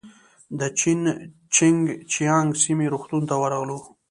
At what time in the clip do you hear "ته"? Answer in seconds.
3.29-3.35